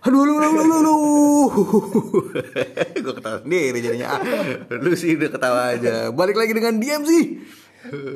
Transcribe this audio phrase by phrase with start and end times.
[0.00, 0.96] Aduh, lu, lu, lu, lu, lu.
[2.96, 4.16] gue ketawa sendiri jadinya.
[4.72, 6.08] Lu sih udah ketawa aja.
[6.08, 7.36] Balik lagi dengan diam sih.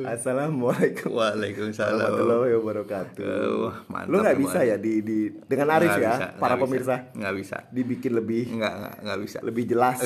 [0.01, 1.97] Assalamualaikum Waalaikumsalam.
[1.97, 3.25] warahmatullahi wabarakatuh.
[3.25, 6.95] Uh, mantap Lu nggak bisa ya di, di dengan Arif ya, bisa, para nggak pemirsa
[7.01, 7.17] bisa.
[7.17, 7.57] Nggak bisa.
[7.69, 9.37] dibikin lebih Nggak, nggak, nggak bisa.
[9.41, 9.97] lebih jelas.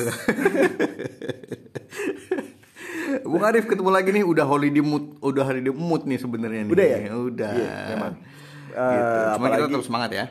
[3.22, 6.72] Bung Arif ketemu lagi nih udah holiday mood, udah holiday mood nih sebenarnya nih.
[6.72, 6.98] Udah ya?
[7.14, 7.52] Udah.
[7.52, 8.14] Iya, memang.
[8.16, 8.28] Gitu.
[8.70, 10.24] Eh, Cuma kita apalagi- tetap semangat ya.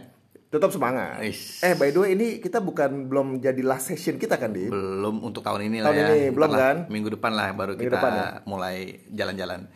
[0.50, 1.21] Tetap semangat.
[1.61, 4.66] Eh by the way ini kita bukan belum jadi last session kita kan di?
[4.66, 6.07] Belum untuk tahun ini Tahun lah ya.
[6.09, 6.76] ini, belum lah, kan?
[6.90, 8.27] Minggu depan lah baru Minggu kita depan ya?
[8.49, 9.70] mulai jalan-jalan.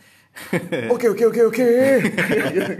[0.90, 1.70] Oke oke oke oke.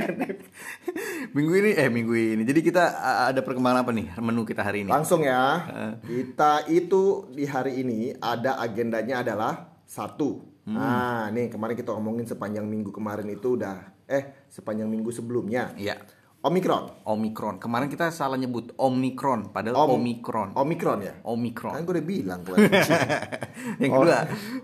[1.38, 2.44] minggu ini eh minggu ini.
[2.50, 2.98] Jadi kita
[3.30, 4.90] ada perkembangan apa nih menu kita hari ini?
[4.90, 5.62] Langsung ya.
[6.02, 10.42] Kita itu di hari ini ada agendanya adalah satu.
[10.66, 10.82] Hmm.
[10.82, 15.78] Nah, nih kemarin kita ngomongin sepanjang minggu kemarin itu udah eh sepanjang minggu sebelumnya.
[15.78, 16.23] Iya.
[16.44, 17.08] Omikron.
[17.08, 17.56] Omikron.
[17.56, 20.52] Kemarin kita salah nyebut Omikron padahal Om- Omikron.
[20.54, 21.16] Omikron ya.
[21.24, 21.72] Omikron.
[21.72, 22.60] Kan gue udah bilang gue.
[23.80, 24.20] Yang Oh, kedua.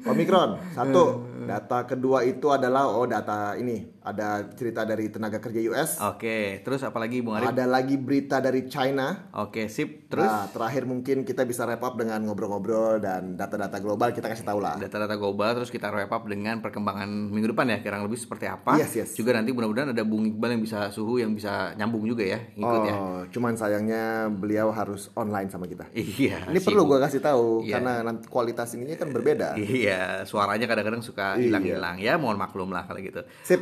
[0.05, 1.03] Omikron satu.
[1.39, 6.03] Data kedua itu adalah oh data ini ada cerita dari tenaga kerja US.
[6.03, 7.47] Oke, terus apalagi Bung Arif?
[7.47, 9.31] Ada lagi berita dari China.
[9.33, 10.09] Oke, sip.
[10.09, 14.43] Terus Nah, terakhir mungkin kita bisa wrap up dengan ngobrol-ngobrol dan data-data global kita kasih
[14.43, 14.75] tahu lah.
[14.75, 18.75] data-data global terus kita wrap up dengan perkembangan minggu depan ya kurang lebih seperti apa.
[18.75, 19.09] Yes, yes.
[19.13, 22.81] Juga nanti mudah-mudahan ada Bung Iqbal yang bisa suhu yang bisa nyambung juga ya, ikut
[22.83, 22.95] ya.
[22.95, 25.85] Oh, cuman sayangnya beliau harus online sama kita.
[25.93, 26.47] Iya.
[26.47, 26.95] Ini perlu sibuk.
[26.95, 27.77] gue kasih tahu Iya.
[27.77, 29.53] karena nanti kualitas ininya kan berbeda.
[29.55, 31.51] Iya, suaranya kadang-kadang suka Iya.
[31.51, 33.21] hilang-hilang ya, mohon maklum lah kalau gitu.
[33.43, 33.61] Sip.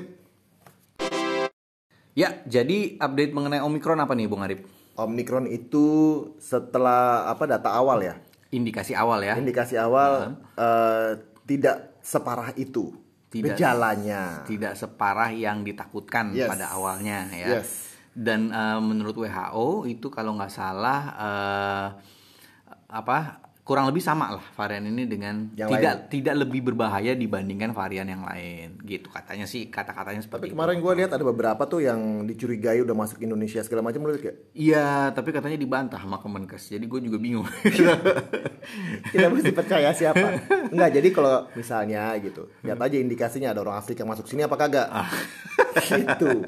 [2.12, 4.66] Ya, jadi update mengenai Omikron apa nih Bung Arif?
[4.98, 5.86] Omikron itu
[6.38, 8.18] setelah apa data awal ya.
[8.50, 9.38] Indikasi awal ya.
[9.38, 11.12] Indikasi awal eh,
[11.46, 12.90] tidak separah itu
[13.30, 14.42] Tidak- gejalanya.
[14.50, 16.50] Tidak separah yang ditakutkan Yes.
[16.50, 17.62] pada awalnya ya.
[17.62, 17.87] Yes.
[18.18, 21.88] Dan eh, menurut WHO itu kalau nggak salah eh,
[22.90, 28.08] apa kurang lebih sama lah varian ini dengan Yang tidak tidak lebih berbahaya dibandingkan varian
[28.08, 32.24] yang lain gitu katanya sih kata-katanya seperti Tapi kemarin gue lihat ada beberapa tuh yang
[32.24, 34.38] dicurigai udah masuk Indonesia segala macam lu lihat gak?
[34.56, 36.72] Iya, tapi katanya dibantah sama Kemenkes.
[36.72, 37.44] Jadi gue juga bingung.
[39.14, 40.48] Kita mesti percaya siapa?
[40.72, 44.88] Enggak, jadi kalau misalnya gitu, lihat aja indikasinya ada orang Afrika masuk sini apa kagak?
[45.92, 46.44] gitu.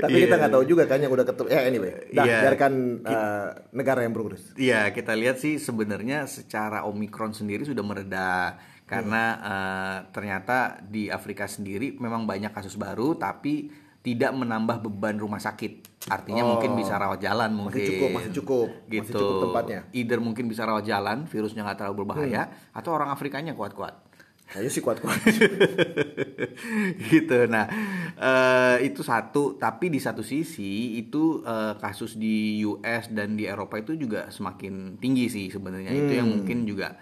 [0.00, 1.48] Tapi kita nggak tahu juga kan yang udah ketemu.
[1.48, 2.40] Ya anyway, dah Iya.
[2.44, 2.72] biarkan
[3.04, 4.52] eh, negara yang berurus.
[4.60, 8.54] Iya, kita lihat sih sebenarnya secara Omikron sendiri sudah mereda
[8.86, 15.40] karena eh, ternyata di Afrika sendiri memang banyak kasus baru tapi tidak menambah beban rumah
[15.40, 16.04] sakit.
[16.12, 16.48] Artinya Oh.
[16.54, 17.80] mungkin bisa rawat jalan mungkin.
[17.80, 19.00] Masih cukup, masih cukup, Gitu.
[19.00, 19.80] masih cukup tempatnya.
[19.96, 22.76] Either mungkin bisa rawat jalan, virusnya nggak terlalu berbahaya, Hmm.
[22.76, 24.03] atau orang Afrikanya kuat-kuat.
[24.44, 25.18] Kayaknya sih kuat-kuat.
[27.10, 27.66] gitu nah
[28.14, 33.80] eh, itu satu tapi di satu sisi itu eh, kasus di US dan di Eropa
[33.80, 36.38] itu juga semakin tinggi sih sebenarnya itu yang Hmm.
[36.40, 36.94] mungkin juga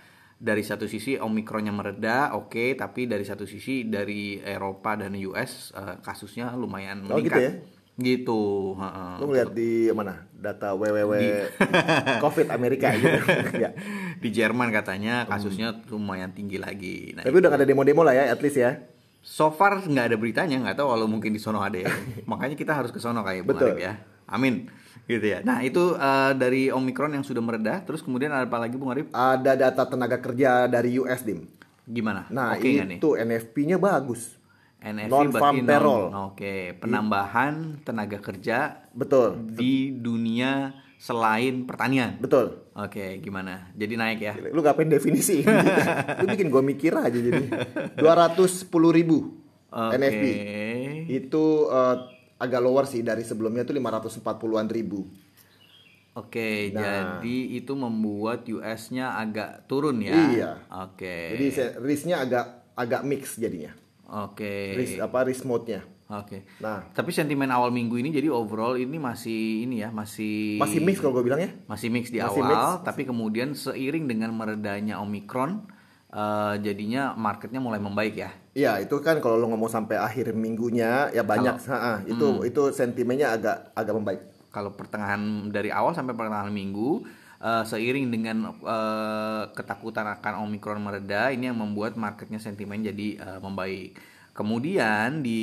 [0.42, 5.96] dari satu sisi omikronnya mereda oke tapi dari satu sisi dari Eropa dan US eh,
[6.00, 7.52] kasusnya lumayan Oh, gitu meningkat ya?
[8.02, 9.12] Gitu heeh.
[9.22, 10.26] Lu ngeliat di mana?
[10.42, 11.14] Data www
[12.24, 13.22] COVID Amerika gitu.
[13.62, 13.70] ya.
[14.18, 18.24] di Jerman katanya kasusnya lumayan tinggi lagi nah Tapi udah gak ada demo-demo lah ya,
[18.30, 18.82] at least ya.
[19.22, 21.86] So far nggak ada beritanya, nggak tahu kalau mungkin di sono ada ya.
[22.30, 23.78] Makanya kita harus ke sono kayak Bung Betul.
[23.78, 23.92] Arif ya.
[24.26, 24.66] Amin.
[25.06, 25.38] Gitu ya.
[25.46, 27.86] Nah itu eh, dari Omikron yang sudah mereda.
[27.86, 29.06] Terus kemudian ada apa lagi Bung Arif?
[29.14, 31.46] Ada data tenaga kerja dari US, Dim.
[31.86, 32.26] Gimana?
[32.30, 32.98] Nah, nih?
[32.98, 34.38] itu NFP-nya bagus.
[34.82, 36.04] Berarti non- payroll.
[36.28, 39.38] Oke, penambahan tenaga kerja Betul.
[39.48, 42.18] di dunia selain pertanian.
[42.18, 42.70] Betul.
[42.72, 43.70] Oke, gimana?
[43.72, 44.34] Jadi naik ya?
[44.50, 45.42] Lu ngapain definisi?
[46.20, 47.46] Lu bikin gua mikir aja jadi.
[47.96, 49.38] 210 ribu.
[49.72, 50.24] NFP.
[51.08, 51.96] Itu eh,
[52.36, 55.06] agak lower sih dari sebelumnya tuh 540-an ribu.
[56.12, 56.82] Oke, Nah.
[57.16, 60.12] jadi itu membuat US-nya agak turun ya?
[60.12, 60.50] Iya.
[60.84, 61.32] Oke.
[61.32, 63.72] Jadi se- risknya agak agak mix jadinya.
[64.10, 64.74] Oke.
[64.74, 65.82] Risk apa risk mode-nya.
[66.12, 66.44] Oke.
[66.60, 71.00] Nah, Tapi sentimen awal minggu ini jadi overall ini masih ini ya, masih masih mix
[71.00, 71.50] kalau gue bilang ya.
[71.64, 75.64] masih mix di Masih awal, tapi kemudian seiring dengan meredanya Omicron
[76.12, 78.30] eh, jadinya marketnya mulai membaik ya.
[78.52, 83.32] Iya, itu kan kalau lo ngomong sampai akhir minggunya ya banyak, Ha-ha, itu itu sentimennya
[83.32, 84.20] agak agak membaik.
[84.52, 87.08] Kalau pertengahan dari awal sampai pertengahan minggu
[87.42, 93.40] eh, seiring dengan eh, ketakutan akan Omicron mereda, ini yang membuat marketnya sentimen jadi eh,
[93.42, 93.98] membaik.
[94.32, 95.42] Kemudian di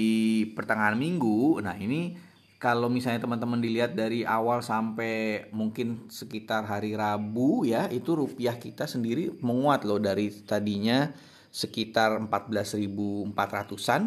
[0.58, 2.18] pertengahan minggu, nah ini
[2.60, 8.84] kalau misalnya teman-teman dilihat dari awal sampai mungkin sekitar hari Rabu ya, itu rupiah kita
[8.90, 11.14] sendiri menguat loh dari tadinya
[11.50, 14.04] sekitar 14.400-an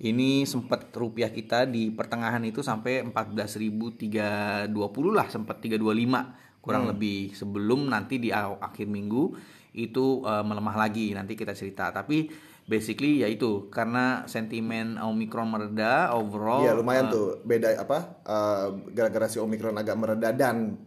[0.00, 4.72] Ini sempat rupiah kita di pertengahan itu sampai 14.320
[5.12, 6.92] lah, sempat 325 kurang Hmm.
[6.96, 9.34] lebih sebelum nanti di akhir minggu
[9.76, 11.12] itu eh, melemah lagi.
[11.16, 11.90] Nanti kita cerita.
[11.90, 12.28] Tapi
[12.70, 18.66] basically ya itu karena sentimen Omicron mereda overall Iya lumayan eh, tuh beda apa eh,
[18.94, 20.78] gara-gara si Omicron agak mereda dan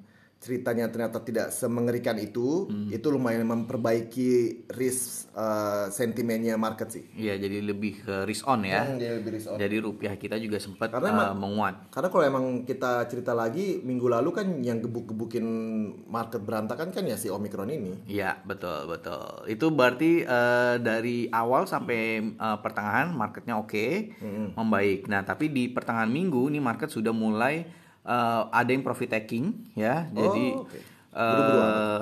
[0.43, 2.91] ceritanya ternyata tidak semengerikan itu, Hmm.
[2.91, 4.31] itu lumayan memperbaiki
[4.69, 7.03] risk eh, sentimennya market sih.
[7.15, 8.83] Iya, jadi lebih ke risk on ya.
[8.85, 9.57] Hmm, lebih risk on.
[9.57, 11.75] Jadi rupiah kita juga sempat Karena eh, emang- menguat.
[11.89, 15.45] Karena kalau emang kita cerita lagi minggu lalu kan yang gebuk-gebukin
[16.05, 18.03] market berantakan kan ya si Omicron ini.
[18.05, 19.23] Iya, betul, betul.
[19.47, 23.85] Itu berarti eh, dari awal sampai eh, pertengahan marketnya oke,
[24.53, 25.07] membaik.
[25.07, 27.63] Nah, tapi di pertengahan minggu ini market sudah mulai
[28.03, 30.07] eh, ada yang profit taking ya.
[30.09, 30.79] Jadi Oh, oke.
[31.13, 31.97] eh,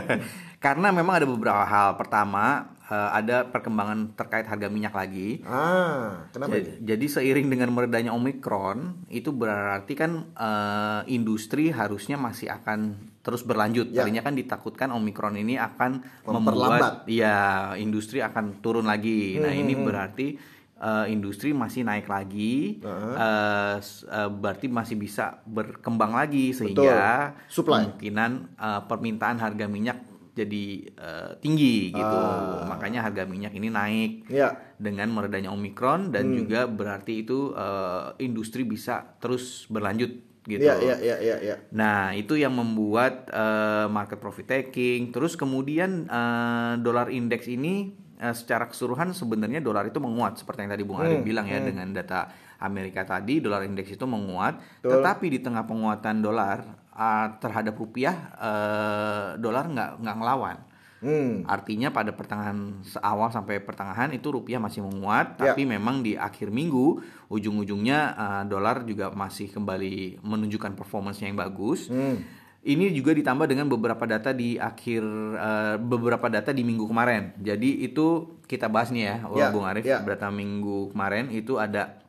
[0.58, 1.94] karena memang ada beberapa hal.
[1.94, 2.44] Pertama,
[2.86, 5.42] eh, ada perkembangan terkait harga minyak lagi.
[5.42, 6.82] Ah, kenapa Jadi, ini?
[6.82, 13.90] jadi seiring dengan meredanya Omicron itu berarti kan eh, industri harusnya masih akan terus berlanjut.
[13.90, 14.02] Ya.
[14.02, 17.04] Tadinya kan ditakutkan Omicron ini akan Memperlambat.
[17.04, 17.36] membuat ya
[17.76, 19.36] industri akan turun lagi.
[19.36, 20.26] Nah, Hmm, ini berarti
[20.76, 22.78] eh, industri masih naik lagi.
[22.82, 27.84] eh, s- eh, berarti masih bisa berkembang lagi sehingga Supply.
[27.86, 29.98] kemungkinan eh, permintaan harga minyak
[30.32, 32.12] jadi eh, tinggi gitu.
[32.14, 32.64] Ah.
[32.66, 34.52] Makanya harga minyak ini naik Ya.
[34.76, 36.36] dengan meredanya Omicron dan Hmm.
[36.38, 40.12] juga berarti itu eh, industri bisa terus berlanjut
[40.44, 40.62] gitu.
[40.62, 41.56] Iya, iya, iya, iya, iya.
[41.72, 45.08] Nah, itu yang membuat eh, market profit taking.
[45.08, 50.72] Terus kemudian eh, dolar indeks ini eh, secara keseluruhan sebenarnya dolar itu menguat seperti yang
[50.72, 55.00] tadi Bung Arif Hmm, bilang ya dengan data Amerika tadi dolar indeks itu menguat, Betul.
[55.00, 60.58] tetapi di tengah penguatan dolar ah, terhadap rupiah eh, dolar nggak nggak ngelawan.
[60.96, 61.44] Hmm.
[61.44, 65.52] Artinya pada pertengahan awal sampai pertengahan itu rupiah masih menguat, Ya.
[65.52, 71.92] tapi memang di akhir minggu ujung-ujungnya uh, dolar juga masih kembali menunjukkan performance yang bagus.
[71.92, 72.24] Hmm.
[72.66, 75.02] Ini juga ditambah dengan beberapa data di akhir
[75.32, 77.30] uh, beberapa data di minggu kemarin.
[77.38, 79.86] Jadi itu kita bahas nih ya, Ya, Bung Arif.
[79.86, 80.02] ya.
[80.02, 82.02] Data minggu kemarin itu ada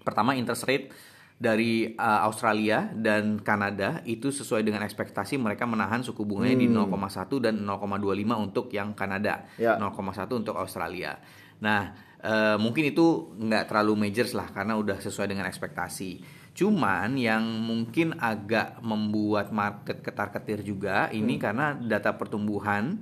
[0.00, 0.94] pertama interest rate
[1.36, 7.42] dari uh, Australia dan Kanada itu sesuai dengan ekspektasi mereka menahan suku bunganya di 0,1
[7.42, 9.60] dan 0,25 untuk yang Kanada, Hmm.
[9.60, 9.74] Ya.
[9.76, 11.18] 0,1 untuk Australia.
[11.56, 16.35] Nah, eh, mungkin itu nggak terlalu majors lah karena udah sesuai dengan ekspektasi.
[16.56, 22.96] Cuman yang mungkin agak membuat market ketar-ketir juga ini karena data pertumbuhan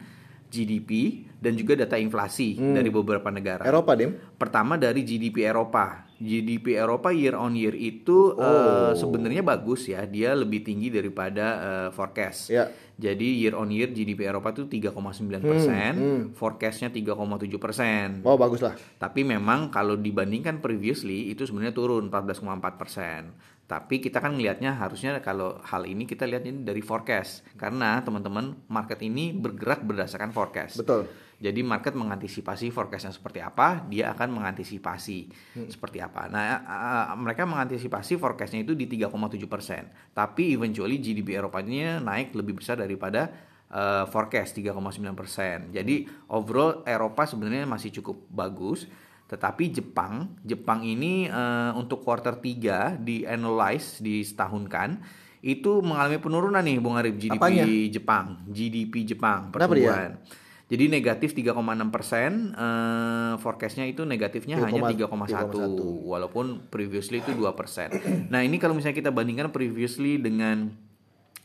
[0.51, 3.63] GDP dan juga data inflasi dari beberapa negara.
[3.63, 4.15] Eropa, Dim.
[4.39, 6.07] Pertama dari GDP Eropa.
[6.19, 8.43] GDP Eropa year on year itu Oh.
[8.43, 12.51] eh, sebenarnya bagus ya, dia lebih tinggi daripada eh, forecast.
[12.51, 12.71] Ya.
[12.95, 16.23] Jadi year on year GDP Eropa itu 3,9 persen, hmm.
[16.39, 18.23] forecastnya 3,7 persen.
[18.23, 18.79] Oh, bagus lah.
[19.03, 23.35] Tapi memang kalau dibandingkan previously itu sebenarnya turun 14,4 persen.
[23.65, 28.55] Tapi kita kan ngelihatnya harusnya kalau hal ini kita lihat ini dari forecast karena teman-teman
[28.69, 30.79] market ini bergerak berdasarkan forecast.
[30.79, 31.09] Betul.
[31.45, 35.19] Jadi market mengantisipasi forecastnya seperti apa, dia akan mengantisipasi
[35.53, 35.69] Hmm.
[35.69, 36.25] seperti apa.
[36.33, 39.93] Nah, uh, mereka mengantisipasi forecastnya itu di 3,7 persen.
[40.17, 43.29] Tapi eventually GDP Eropanya naik lebih besar daripada
[43.69, 45.69] uh, forecast 3,9 persen.
[45.69, 48.89] Jadi overall Eropa sebenarnya masih cukup bagus.
[49.29, 55.01] Tetapi Jepang, Jepang ini uh, untuk quarter 3 di analyze di setahunkan
[55.45, 57.65] itu mengalami penurunan nih Bung Arif GDP Apanya?
[57.93, 60.17] Jepang, GDP Jepang Kenapa dia?
[60.65, 65.61] Jadi negatif 3,6 persen, eh, forecastnya itu negatifnya hanya 3,1
[66.09, 67.93] walaupun previously itu 2 persen.
[68.33, 70.73] Nah ini kalau misalnya kita bandingkan previously dengan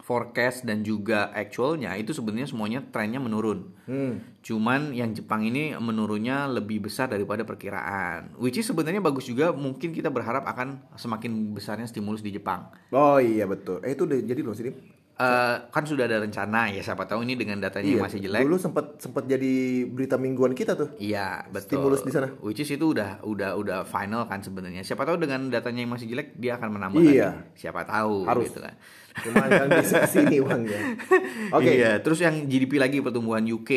[0.10, 3.78] forecast dan juga actualnya itu sebenarnya semuanya trennya menurun.
[3.86, 4.18] Hmm.
[4.42, 8.34] Cuman yang Jepang ini menurunnya lebih besar daripada perkiraan.
[8.42, 12.74] Which is sebenarnya bagus juga mungkin kita berharap akan semakin besarnya stimulus di Jepang.
[12.90, 13.86] Oh iya betul.
[13.86, 14.74] Eh itu udah jadi belum sih,
[15.20, 18.40] Eh, kan sudah ada rencana ya siapa tahu ini dengan datanya yang masih jelek.
[18.40, 20.96] Iya, Dulu sempat sempat jadi berita mingguan kita tuh.
[20.96, 21.76] Iya, betul.
[21.76, 22.32] Stimulus di sana.
[22.40, 24.80] Which is itu udah udah udah final kan sebenarnya.
[24.80, 27.36] Siapa tahu dengan datanya yang masih jelek dia akan menambah Iya.
[27.36, 27.60] lagi.
[27.60, 28.48] Siapa tahu Harus.
[28.48, 28.80] gitu kan.
[29.20, 30.82] Cuma kan bisa sini uangnya.
[31.60, 31.68] Oke.
[31.68, 33.72] Iya, terus yang GDP lagi pertumbuhan UK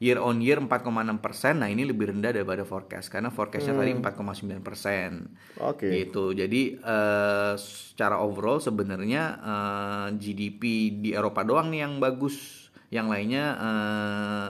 [0.00, 1.60] year on year 4,6 persen.
[1.60, 5.28] Nah ini lebih rendah daripada forecast karena forecastnya tadi 4,9 persen.
[5.60, 5.70] Hmm.
[5.76, 5.92] Oke.
[5.92, 6.32] Gitu.
[6.32, 10.62] Jadi eh, secara overall sebenarnya eh, GDP
[10.98, 12.66] di Eropa doang nih yang bagus.
[12.90, 14.48] Yang lainnya eh,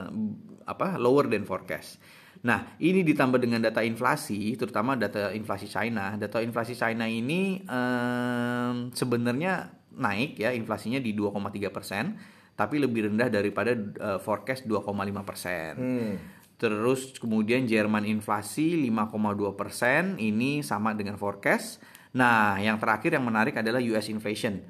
[0.65, 1.99] apa lower than forecast.
[2.41, 6.17] Nah, ini ditambah dengan data inflasi, terutama data inflasi China.
[6.17, 12.17] Data inflasi China ini em, sebenarnya naik ya, inflasinya di 2,3 persen,
[12.61, 14.85] tapi lebih rendah daripada eh, forecast 2,5
[15.25, 15.73] persen.
[15.73, 16.13] Hmm.
[16.61, 21.81] Terus kemudian Jerman inflasi 5,2 persen, ini sama dengan forecast.
[22.13, 24.61] Nah, yang terakhir yang menarik adalah US inflation.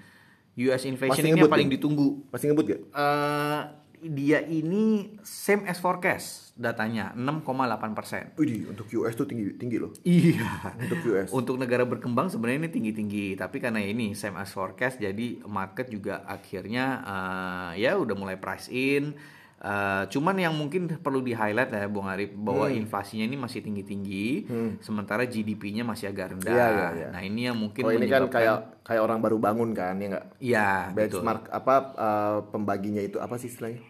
[0.55, 1.75] US inflation ini yang paling ya?
[1.75, 2.31] ditunggu.
[2.31, 2.81] Masih ngebut gak?
[2.95, 3.61] Eh,
[4.07, 8.23] dia ini same as forecast datanya 6,8 persen.
[8.37, 9.89] Wih, untuk US tuh tinggi tinggi loh.
[10.01, 10.77] Iya.
[10.77, 11.29] Untuk US.
[11.33, 16.21] Untuk negara berkembang sebenarnya ini tinggi-tinggi, tapi karena ini same as forecast, jadi market juga
[16.23, 19.17] akhirnya eh, ya udah mulai price in.
[19.61, 22.81] Eh, cuman yang mungkin perlu di highlight ya, Bung Arif, bahwa Hmm.
[22.81, 24.49] inflasinya ini masih tinggi-tinggi,
[24.81, 26.49] sementara GDP-nya masih agak rendah.
[26.49, 27.07] Iya, iya, iya.
[27.13, 30.25] Nah ini yang mungkin Oh ini kan kayak kayak orang baru bangun kan ya nggak?
[30.41, 31.21] Iya, betul.
[31.21, 33.85] Benchmark apa eh, pembaginya itu apa sih istilahnya?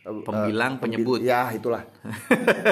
[0.00, 1.20] Pembilang, pembi- penyebut.
[1.20, 1.84] Ya itulah.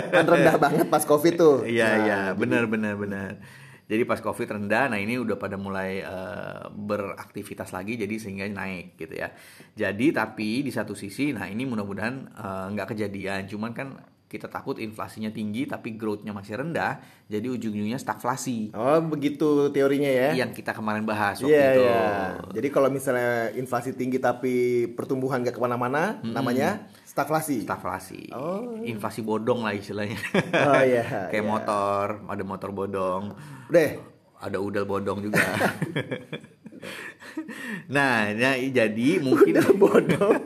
[0.09, 1.57] kan rendah banget pas covid tuh.
[1.63, 3.37] Iya Nah, iya benar benar benar.
[3.85, 8.97] Jadi pas covid rendah, nah ini udah pada mulai eh, beraktivitas lagi, jadi sehingga naik
[8.97, 9.33] gitu ya.
[9.75, 13.45] Jadi tapi di satu sisi, nah ini mudah-mudahan eh, nggak kejadian.
[13.47, 13.89] Cuman kan
[14.27, 18.77] kita takut inflasinya tinggi tapi growth-nya masih rendah, jadi ujung-ujungnya stagflasi.
[18.77, 20.37] Oh begitu teorinya ya?
[20.37, 21.81] Yang kita kemarin bahas waktu Iya itu.
[21.81, 22.05] iya.
[22.53, 24.55] Jadi kalau misalnya inflasi tinggi tapi
[24.87, 26.85] pertumbuhan gak ke mana-mana, namanya
[27.19, 27.67] stagflasi.
[27.67, 28.31] Stagflasi.
[28.31, 28.79] Oh.
[28.87, 30.15] Inflasi bodong lah istilahnya.
[30.55, 31.03] Oh iya.
[31.35, 31.51] Kayak iya.
[31.51, 33.35] motor, ada motor bodong.
[33.67, 33.91] Udah.
[34.39, 35.43] ada udel bodong juga.
[37.95, 40.39] nah, nah, jadi mungkin bodong.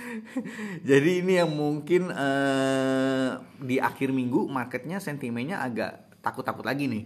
[0.88, 7.04] jadi ini yang mungkin eh, di akhir minggu marketnya sentimennya agak takut-takut lagi nih.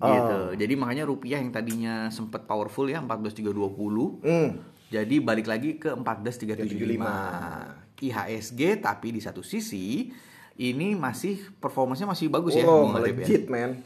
[0.00, 0.40] Gitu.
[0.54, 4.48] Jadi makanya rupiah yang tadinya sempat powerful ya 14320 Hmm.
[4.88, 7.79] jadi balik lagi ke 14375.
[8.00, 10.08] IHSG tapi di satu sisi
[10.56, 13.24] ini masih performanya masih bagus ya Oh, Arif ya.
[13.24, 13.80] legit man.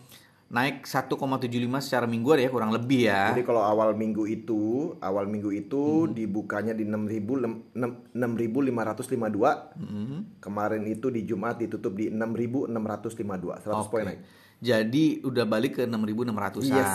[0.45, 3.33] Naik 1,75 secara mingguan ya kurang lebih ya.
[3.33, 6.15] Jadi kalau awal minggu itu, awal minggu itu Hmm.
[6.15, 9.75] dibukanya di 6.000 lem- enam- 6.552.
[9.75, 10.39] Hmm.
[10.39, 14.09] Kemarin itu di Jumat ditutup di 6.652, 100 poin Oke.
[14.13, 14.21] naik.
[14.65, 16.65] Jadi udah balik ke 6.600-an.
[16.73, 16.93] Yes.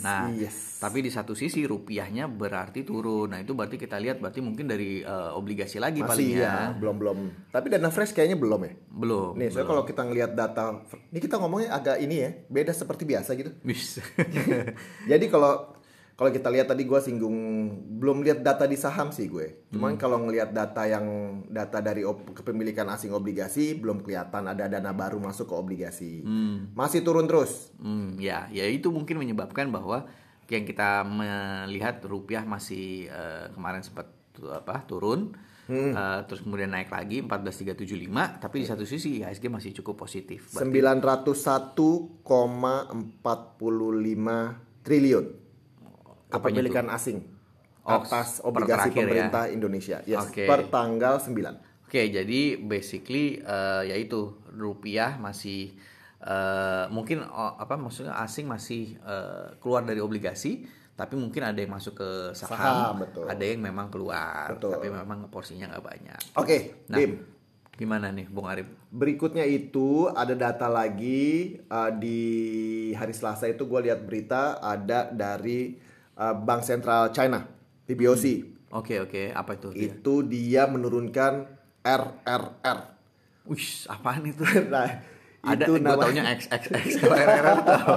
[0.00, 0.80] Nah, Yes.
[0.80, 3.28] tapi di satu sisi rupiahnya berarti turun.
[3.28, 6.72] Nah, itu berarti kita lihat berarti mungkin dari eh, obligasi lagi paling Masih ya.
[6.72, 7.18] ya, belum belum.
[7.52, 8.72] Tapi dana fresh kayaknya belum ya.
[8.88, 9.36] Belum.
[9.36, 10.80] Nih, soalnya kalau kita ngelihat data,
[11.12, 13.52] ini kita ngomongnya agak ini ya, beda seperti biasa gitu.
[13.60, 14.00] Bisa.
[15.10, 15.68] Jadi kalau
[16.12, 17.36] kalau kita lihat tadi gue singgung
[17.98, 19.64] belum lihat data di saham sih gue.
[19.72, 21.06] Cuman kalau ngelihat data yang
[21.48, 26.20] data dari op- kepemilikan asing obligasi belum kelihatan ada dana baru masuk ke obligasi.
[26.76, 27.72] Masih turun terus.
[27.80, 30.04] Hmm, ya, ya itu mungkin menyebabkan bahwa
[30.52, 34.12] yang kita melihat rupiah masih eh, kemarin sempat
[34.52, 35.94] apa turun, Hmm.
[35.94, 40.50] eh, terus kemudian naik lagi 14.375, tapi di satu sisi IHSG masih cukup positif.
[40.50, 40.82] Berarti
[43.22, 45.26] 901,45 triliun
[46.32, 47.20] Kepemilikan asing
[47.82, 49.06] Oh, atas obligasi terakhir ya?
[49.10, 49.98] pemerintah Indonesia.
[50.06, 50.46] Yes, Oke.
[50.46, 51.34] per tanggal 9.
[51.82, 55.74] Oke, jadi basically eh, yaitu rupiah masih
[56.22, 60.62] eh, mungkin oh, apa maksudnya asing masih eh, keluar dari obligasi,
[60.94, 63.26] tapi mungkin ada yang masuk ke saham, Saham, betul.
[63.26, 64.78] ada yang memang keluar, Betul.
[64.78, 66.20] tapi memang porsinya nggak banyak.
[66.38, 67.18] Oke, Nah, Dim.
[67.74, 68.70] gimana nih, Bung Arif?
[68.94, 72.20] Berikutnya itu ada data lagi uh, di
[72.94, 77.46] hari Selasa itu gue lihat berita ada dari uh, Bank Sentral China
[77.86, 79.68] PBOC Oke oke, apa itu?
[79.76, 79.92] dia?
[79.92, 81.44] itu dia menurunkan
[81.84, 82.78] RRR.
[83.44, 84.48] Wih, apaan itu?
[84.72, 85.04] Nah,
[85.42, 87.96] Ada, itu gue taunya XXX, kalau RRR tuh apa?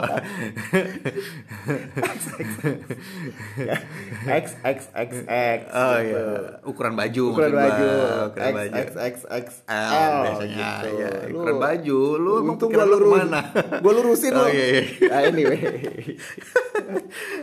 [4.26, 5.60] XXXX.
[5.70, 6.10] Oh gitu.
[6.10, 6.26] iya,
[6.66, 7.90] ukuran baju Ukuran baju
[8.32, 8.74] ukuran baju.
[8.74, 10.90] XXXXL L biasanya, gitu.
[10.98, 11.10] ya.
[11.32, 13.42] Ukuran baju, lu untung gua lu lurus, ke mana?
[13.78, 14.50] Gua lurusin Oh, lu.
[14.52, 14.82] iya, iya.
[15.06, 15.60] Nah, anyway.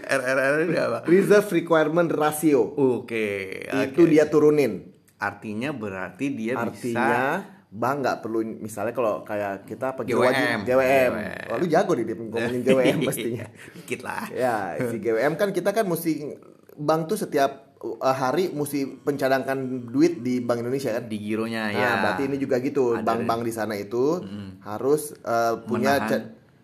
[0.02, 0.98] RRR ini apa?
[1.06, 2.60] Reserve Requirement Ratio.
[2.74, 3.26] Oke,
[3.70, 4.90] Itu dia turunin.
[5.16, 10.28] Artinya berarti dia bisa Bank nggak perlu misalnya kalau kayak kita apa GWM.
[10.28, 10.58] GWM.
[10.68, 11.12] GWM.
[11.48, 13.46] Oh, lu jago nih Dip, ngomongin GWM pastinya.
[13.72, 14.28] Dikit lah.
[14.28, 16.36] ya, si GWM kan kita kan mesti
[16.72, 21.08] bank tuh setiap uh, hari mesti pencadangkan duit di Bank Indonesia kan.
[21.08, 21.90] Di gironya Nah, ya.
[21.98, 23.00] berarti ini juga gitu.
[23.00, 24.20] Bank-bank di sana itu
[24.60, 25.96] harus uh, punya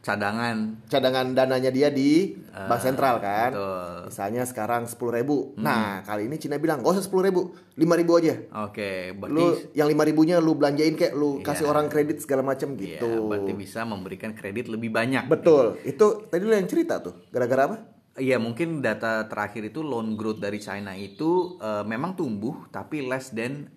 [0.01, 0.79] cadangan.
[0.87, 3.51] cadangan dananya dia di Bank Sentral kan.
[3.53, 3.95] betul.
[4.09, 5.37] Misalnya sekarang 10.000 ribu.
[5.57, 7.41] Nah, kali ini Cina bilang, gak usah 10.000 ribu,
[7.75, 8.35] 5.000 ribu aja.
[8.65, 11.71] Oke, berarti Lu yang 5 ribunya lu belanjain kayak lu kasih Iya.
[11.71, 13.29] orang kredit segala macam Iya, gitu.
[13.29, 15.29] berarti bisa memberikan kredit lebih banyak.
[15.29, 15.77] Betul.
[15.83, 17.29] Itu tadi lu yang cerita tuh.
[17.29, 17.77] Gara-gara apa?
[18.19, 23.31] Iya mungkin data terakhir itu loan growth dari China itu eh, memang tumbuh tapi less
[23.31, 23.71] than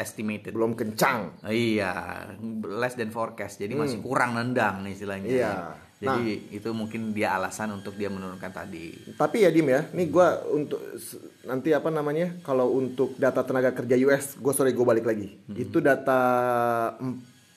[0.00, 0.50] estimated.
[0.50, 1.44] Belum kencang.
[1.44, 1.92] Iya,
[2.64, 3.60] less than forecast.
[3.60, 5.28] Jadi masih kurang nendang nih istilahnya.
[5.28, 5.36] Hmm.
[5.36, 5.54] Iya.
[6.00, 8.88] Jadi itu mungkin dia alasan untuk dia menurunkan tadi.
[9.14, 10.80] Tapi ya Dim ya, nih gua untuk
[11.44, 12.40] nanti apa namanya?
[12.40, 15.28] Kalau untuk data tenaga kerja US, gue sorry gue balik lagi.
[15.44, 15.60] Hmm.
[15.60, 16.16] Itu data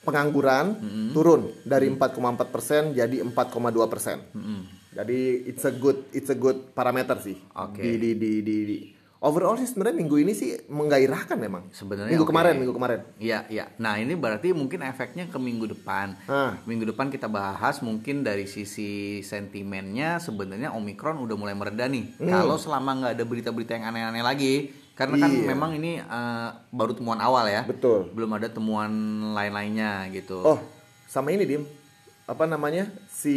[0.04, 1.10] pengangguran Hmm.
[1.16, 4.20] turun dari 4,4 persen jadi 4,2 persen.
[4.36, 4.68] Hmm.
[4.94, 7.40] Jadi it's a good it's a good parameter sih.
[7.56, 7.80] Oke.
[7.80, 8.84] Di, di, di, di, di-
[9.24, 11.72] overall sih sebenarnya minggu ini sih menggairahkan memang.
[11.72, 12.32] Sebenarnya minggu oke.
[12.36, 13.00] kemarin minggu kemarin.
[13.16, 13.72] Iya, iya.
[13.80, 16.12] Nah, ini berarti mungkin efeknya ke minggu depan.
[16.28, 16.60] Ah.
[16.68, 22.20] Minggu depan kita bahas mungkin dari sisi sentimennya sebenarnya Omikron udah mulai mereda nih.
[22.20, 24.54] Kalau selama nggak ada berita-berita yang aneh-aneh lagi,
[24.92, 25.48] karena kan Iya.
[25.48, 27.64] memang ini eh, baru temuan awal ya.
[27.64, 28.12] Betul.
[28.12, 28.92] Belum ada temuan
[29.32, 30.44] lain-lainnya gitu.
[30.44, 30.60] Oh,
[31.08, 31.64] sama ini Dim.
[32.28, 32.92] Apa namanya?
[33.08, 33.36] Si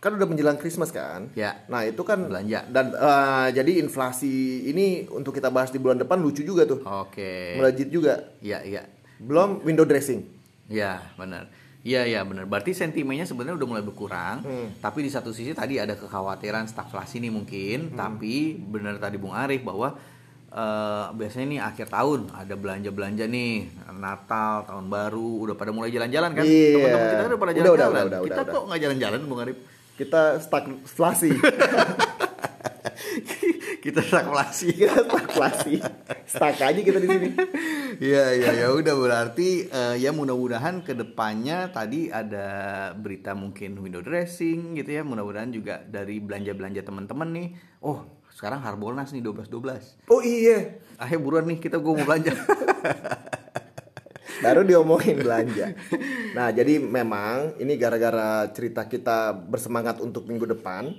[0.00, 1.28] kan udah menjelang Christmas kan?
[1.36, 1.60] Ya.
[1.68, 2.64] Nah, itu kan Belanja.
[2.72, 6.80] Dan eh, jadi inflasi ini untuk kita bahas di bulan depan lucu juga tuh.
[6.80, 7.60] Oke.
[7.60, 8.32] Melejit juga.
[8.40, 8.88] Iya, iya.
[9.20, 10.24] Belum window dressing.
[10.72, 11.52] Iya, benar.
[11.84, 12.48] Iya, iya benar.
[12.48, 14.40] Berarti sentimennya sebenarnya udah mulai berkurang.
[14.40, 14.68] Hmm.
[14.80, 17.92] Tapi di satu sisi tadi ada kekhawatiran stagflasi nih mungkin.
[17.92, 17.96] Hmm.
[18.00, 20.00] Tapi benar tadi Bung Arif bahwa
[20.48, 23.52] eh, biasanya nih akhir tahun ada belanja-belanja nih
[24.00, 26.44] Natal, tahun baru, udah pada mulai jalan-jalan kan?
[26.48, 26.72] Iya.
[26.72, 27.92] Teman-teman kita udah pada udah, jalan-jalan.
[27.92, 29.58] udah, udah, kita udah, kok nggak jalan-jalan, Bung Arif?
[29.94, 31.30] Kita stagflasi.
[33.84, 34.68] kita stagflasi.
[34.80, 35.74] kita stagflasi.
[36.28, 37.28] Stuck aja kita di sini.
[38.00, 44.00] Iya iya ya udah berarti eh, ya mudah-mudahan ke depannya tadi ada berita mungkin window
[44.00, 47.48] dressing gitu ya mudah-mudahan juga dari belanja-belanja teman-teman nih
[47.84, 50.80] oh sekarang Harbolnas nih 12 12 Oh iya.
[50.96, 52.32] ayo buruan nih kita gue mau belanja
[54.40, 55.76] Baru diomongin belanja.
[56.36, 60.92] Nah, jadi memang ini gara-gara cerita kita bersemangat untuk minggu depan.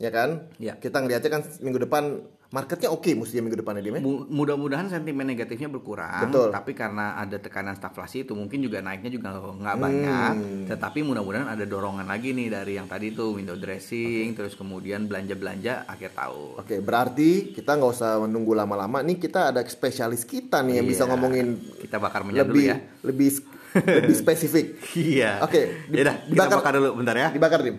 [0.00, 0.48] Ya kan?
[0.56, 0.80] Iya.
[0.80, 4.00] Kita ngeliatnya kan minggu depan marketnya oke mestinya minggu depan ya Dim ya?
[4.00, 6.50] Mu- mudah-mudahan sentimen negatifnya berkurang Betul.
[6.50, 10.66] tapi karena ada tekanan stagflasi itu mungkin juga naiknya juga nggak banyak Hmm.
[10.66, 15.86] tetapi mudah-mudahan ada dorongan lagi nih dari yang tadi tuh window dressing terus kemudian belanja-belanja
[15.86, 19.00] akhir tahun Oke, berarti kita nggak usah menunggu lama-lama.
[19.00, 21.10] Nih kita ada spesialis kita nih yang bisa Iya.
[21.10, 21.46] ngomongin
[21.78, 23.28] kita bakar dulu lebih ya lebih
[23.72, 24.66] lebih spesifik.
[24.92, 25.38] Iya.
[25.40, 26.58] Oke, kita dibakar.
[26.58, 27.28] bakar dulu bentar ya.
[27.30, 27.78] Dibakar Dim.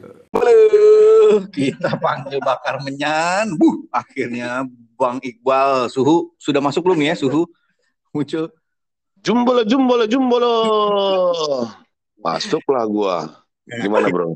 [1.52, 3.56] Kita panggil bakar menyan.
[3.56, 4.66] Buh, akhirnya
[5.00, 7.48] Bang Iqbal suhu sudah masuk belum ya suhu
[8.12, 8.52] muncul.
[9.22, 10.56] Jumbolo, jumbolo, jumbolo.
[12.18, 13.18] Masuklah gua.
[13.70, 14.34] Gimana bro?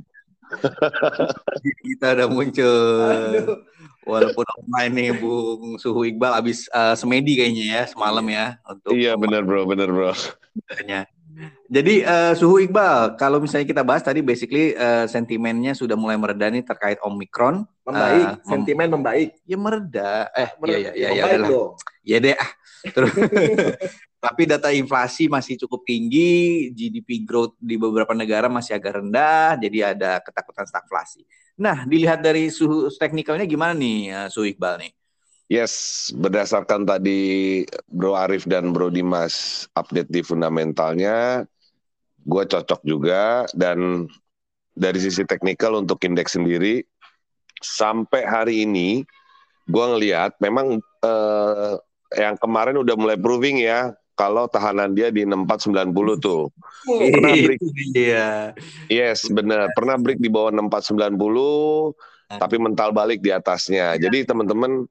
[1.82, 3.58] Kita udah muncul.
[4.06, 9.18] Walaupun online nih Bung Suhu Iqbal abis eh, semedi kayaknya ya semalam ya untuk Iya
[9.18, 10.14] benar bro, benar bro.
[10.14, 11.02] pembahasannya.
[11.66, 16.46] Jadi eh, Suhu Iqbal, kalau misalnya kita bahas tadi basically eh, sentimennya sudah mulai mereda
[16.48, 17.66] nih terkait Omicron.
[17.86, 19.30] Membaik, Eh, mem- sentimen membaik.
[19.46, 20.30] ya mereda.
[20.34, 21.50] Eh, iya iya ya, membaik udahlah.
[21.50, 21.72] dong.
[22.06, 22.52] Ya deh ah.
[22.86, 23.14] Terus
[24.26, 29.94] tapi data inflasi masih cukup tinggi, GDP growth di beberapa negara masih agak rendah, jadi
[29.98, 31.26] ada ketakutan stagflasi.
[31.62, 34.92] Nah, dilihat dari suhu teknikalnya gimana nih eh, suhu Iqbal nih?
[35.46, 41.46] Yes, berdasarkan tadi Bro Arif dan Bro Dimas update di fundamentalnya,
[42.26, 44.10] gue cocok juga dan
[44.74, 46.82] dari sisi teknikal untuk indeks sendiri
[47.62, 49.06] sampai hari ini
[49.70, 51.74] gue ngelihat memang eh,
[52.18, 56.48] yang kemarin udah mulai proving ya kalau tahanan dia di 6490 tuh.
[56.88, 57.60] Pernah break
[57.92, 58.56] Iya.
[58.88, 59.70] Yes, benar.
[59.76, 64.00] Pernah break di bawah 6490, tapi mental balik di atasnya.
[64.00, 64.88] Jadi teman-teman,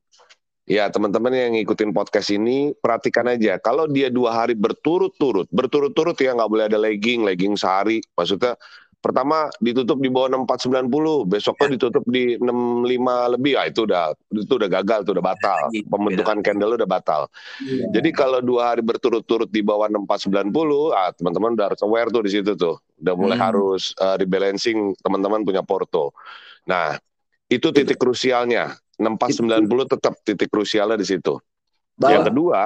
[0.64, 3.61] ya teman-teman yang ngikutin podcast ini, perhatikan aja.
[3.61, 8.00] Kalau dia dua hari berturut-turut, berturut-turut ya nggak boleh ada lagging, lagging sehari.
[8.16, 8.57] Maksudnya
[9.05, 14.70] pertama ditutup di bawah 6490, besoknya ditutup di 65 lebih, ah itu udah itu udah
[14.81, 15.61] gagal, itu udah batal.
[15.85, 17.29] Pembentukan candle udah batal.
[17.92, 22.31] Jadi kalau dua hari berturut-turut di bawah 6490, ah teman-teman udah harus aware tuh di
[22.33, 22.81] situ tuh.
[23.05, 23.53] Udah mulai Hmm.
[23.53, 26.16] harus uh, rebalancing teman-teman punya porto.
[26.64, 26.96] Nah,
[27.53, 28.72] itu titik krusialnya.
[28.99, 31.39] 6490 tetap titik krusialnya di situ.
[31.99, 32.61] Yang Bahwa kedua,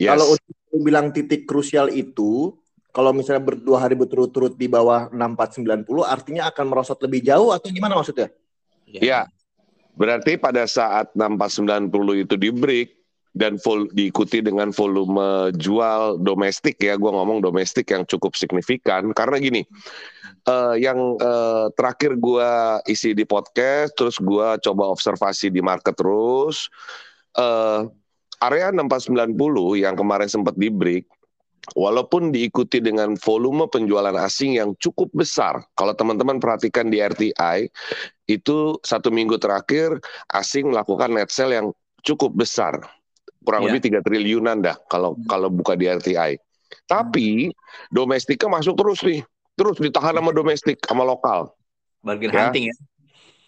[0.00, 0.10] yes.
[0.16, 2.56] kalau untuk bilang titik krusial itu,
[2.92, 7.96] kalau misalnya berdua hari berturut-turut di bawah 6490 artinya akan merosot lebih jauh atau gimana
[7.96, 8.28] maksudnya?
[8.84, 9.24] Ya,
[9.96, 12.88] berarti pada saat 6490 itu di break
[13.32, 19.40] dan vol diikuti dengan volume jual domestik ya, gua ngomong domestik yang cukup signifikan karena
[19.40, 19.64] gini,
[20.48, 26.70] eh, yang eh, terakhir gua isi di podcast, terus gua coba observasi di market terus,
[27.38, 27.80] eh,
[28.42, 31.06] area 6490 yang kemarin sempat di break
[31.78, 37.70] Walaupun diikuti dengan volume penjualan asing yang cukup besar, kalau teman-teman perhatikan di RTI,
[38.26, 39.94] itu satu minggu terakhir
[40.34, 41.70] asing melakukan net sale yang
[42.02, 42.82] cukup besar,
[43.46, 43.78] kurang Iya.
[43.78, 46.34] lebih 3 triliunan dah kalau kalau buka di RTI.
[46.90, 47.54] Tapi
[47.94, 49.22] domestiknya masuk terus nih,
[49.54, 51.52] terus ditahan sama domestik sama lokal.
[52.02, 52.48] Bargain Ya.
[52.48, 52.76] hunting ya.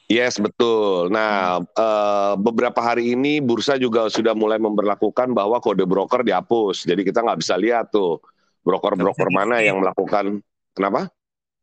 [0.05, 1.09] Yes, betul.
[1.09, 6.85] Nah, eh, beberapa hari ini bursa juga sudah mulai memperlakukan bahwa kode broker dihapus.
[6.85, 8.21] Jadi kita nggak bisa lihat tuh
[8.69, 10.45] broker-broker mana yang melakukan
[10.77, 11.09] kenapa?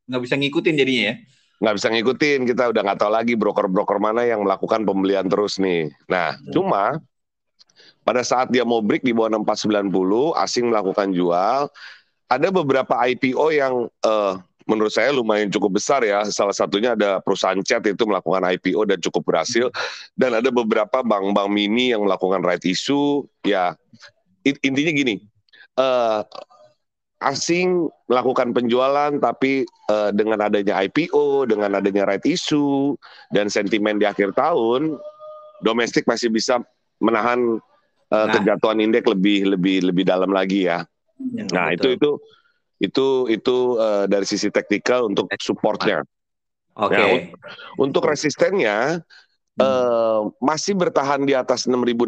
[0.09, 1.15] Nggak bisa ngikutin jadinya ya?
[1.61, 5.93] Nggak bisa ngikutin, kita udah nggak tahu lagi broker-broker mana yang melakukan pembelian terus nih.
[6.09, 6.49] Nah, hmm.
[6.49, 6.97] cuma
[8.01, 11.69] pada saat dia mau break di bawah 6490, asing melakukan jual,
[12.31, 16.23] ada beberapa IPO yang uh, menurut saya lumayan cukup besar ya.
[16.31, 19.67] Salah satunya ada perusahaan chat itu melakukan IPO dan cukup berhasil.
[20.15, 23.27] Dan ada beberapa bank-bank mini yang melakukan right issue.
[23.43, 23.75] Ya,
[24.47, 25.15] intinya gini,
[25.75, 26.23] uh,
[27.21, 32.95] asing melakukan penjualan tapi uh, dengan adanya IPO, dengan adanya right issue
[33.35, 34.95] dan sentimen di akhir tahun,
[35.61, 36.63] domestik masih bisa
[36.97, 37.59] menahan
[38.09, 38.33] uh, nah.
[38.33, 40.87] kejatuhan indeks lebih lebih lebih dalam lagi ya.
[41.35, 41.75] Ya nah betul.
[41.75, 42.11] itu itu
[42.81, 46.01] itu itu uh, dari sisi teknikal untuk supportnya.
[46.73, 46.97] Oke.
[46.97, 47.05] Okay.
[47.05, 47.17] Ya,
[47.77, 49.05] untuk resistennya
[49.59, 52.07] Uh, masih bertahan di atas 6.600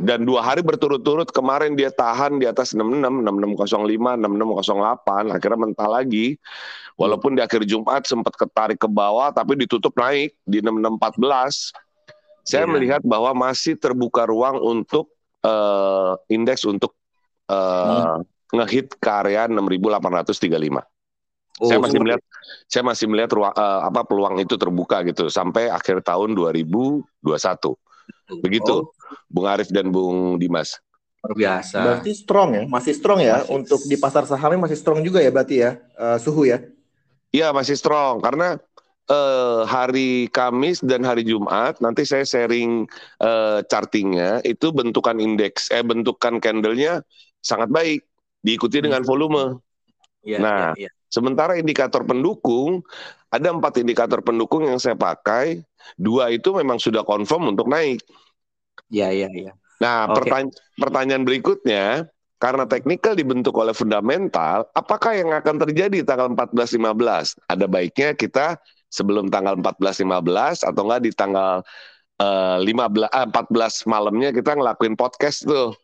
[0.00, 6.38] dan dua hari berturut-turut kemarin dia tahan di atas 66, 6605, 6608 akhirnya mentah lagi
[6.94, 11.74] walaupun di akhir Jumat sempat ketarik ke bawah tapi ditutup naik di 6614
[12.46, 12.70] saya yeah.
[12.70, 15.10] melihat bahwa masih terbuka ruang untuk
[15.42, 16.94] uh, indeks untuk
[17.48, 18.56] uh, hmm.
[18.56, 20.84] ngehit ke area 6835
[21.58, 22.22] Oh, saya masih melihat
[22.70, 27.02] saya masih melihat ruang, uh, apa peluang itu terbuka gitu sampai akhir tahun 2021.
[28.46, 28.94] Begitu, oh.
[29.26, 30.78] Bung Arif dan Bung Dimas.
[31.18, 31.78] Luar biasa.
[31.82, 33.58] Berarti strong ya, masih strong ya masih...
[33.58, 36.62] untuk di pasar sahamnya masih strong juga ya berarti ya uh, suhu ya?
[37.34, 38.62] Iya masih strong karena
[39.10, 42.86] uh, hari Kamis dan hari Jumat nanti saya sharing
[43.18, 47.02] uh, chartingnya itu bentukan indeks eh bentukan candlenya
[47.40, 48.04] sangat baik
[48.42, 49.08] diikuti dengan hmm.
[49.08, 49.44] volume.
[50.26, 50.90] Ya, nah, ya, ya.
[51.08, 52.84] Sementara indikator pendukung,
[53.32, 55.64] ada empat indikator pendukung yang saya pakai,
[55.96, 58.04] dua itu memang sudah confirm untuk naik.
[58.92, 59.52] Iya, iya, iya.
[59.78, 60.14] Nah, okay.
[60.20, 61.84] pertanya pertanyaan berikutnya,
[62.38, 67.34] karena teknikal dibentuk oleh fundamental, apakah yang akan terjadi tanggal 14-15?
[67.50, 71.66] Ada baiknya kita sebelum tanggal 14-15 atau enggak di tanggal
[72.22, 75.74] uh, 15 uh, 14 malamnya kita ngelakuin podcast tuh.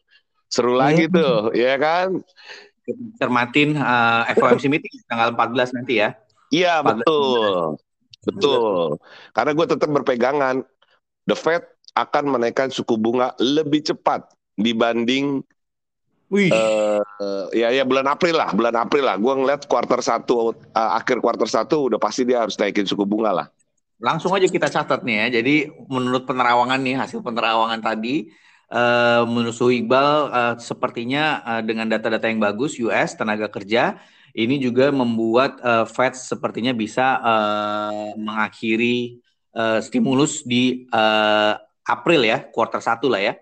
[0.48, 1.14] Seru lagi hmm.
[1.14, 2.22] tuh, ya kan?
[3.16, 6.12] cermatin uh, FOMC meeting tanggal 14 nanti ya.
[6.52, 7.80] Iya betul,
[8.22, 9.00] betul.
[9.32, 10.56] Karena gue tetap berpegangan,
[11.24, 11.64] the Fed
[11.96, 14.28] akan menaikkan suku bunga lebih cepat
[14.58, 15.42] dibanding
[16.32, 16.50] Wih.
[16.50, 19.20] Uh, ya ya bulan April lah, bulan April lah.
[19.20, 23.30] Gue ngeliat kuarter satu, uh, akhir kuarter satu udah pasti dia harus naikin suku bunga
[23.30, 23.46] lah.
[24.02, 25.38] Langsung aja kita catat nih ya.
[25.38, 28.34] Jadi menurut penerawangan nih hasil penerawangan tadi
[28.74, 34.02] uh, menurut Iqbal uh, sepertinya uh, dengan data-data yang bagus US tenaga kerja
[34.34, 39.22] ini juga membuat uh, Fed sepertinya bisa uh, mengakhiri
[39.54, 41.54] uh, stimulus di uh,
[41.86, 43.34] April ya, kuartal satu lah ya.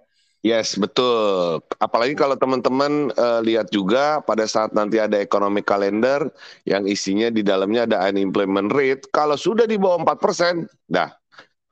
[0.43, 1.63] Yes, betul.
[1.79, 6.29] Apalagi kalau teman-teman uh, lihat juga pada saat nanti ada economic calendar
[6.67, 9.07] yang isinya di dalamnya ada unemployment rate.
[9.15, 11.15] Kalau sudah di bawah 4%, dah